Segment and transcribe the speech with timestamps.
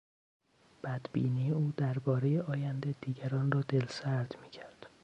[0.83, 4.85] بدبینی او دربارهی آینده دیگران را دلسرد میکرد.